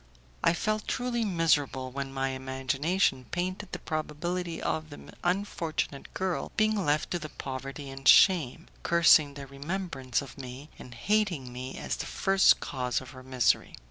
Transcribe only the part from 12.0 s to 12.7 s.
first